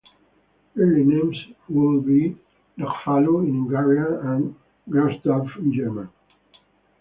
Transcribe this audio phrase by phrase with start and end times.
[0.79, 1.39] Early names
[1.69, 2.35] would be
[2.75, 4.55] "Nogfalu" in Hungarian and
[4.89, 6.09] "Grossdorf" in German.